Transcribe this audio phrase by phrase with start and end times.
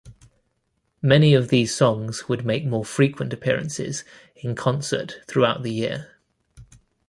[1.03, 4.03] Many of these songs would make more frequent appearances
[4.35, 6.15] in concert throughout the year.